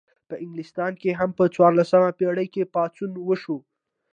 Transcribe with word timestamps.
په 0.29 0.35
انګلستان 0.43 0.91
کې 1.01 1.11
هم 1.19 1.29
په 1.37 1.43
څوارلسمه 1.55 2.09
پیړۍ 2.19 2.47
کې 2.53 2.69
پاڅون 2.73 3.11
وشو. 3.27 3.57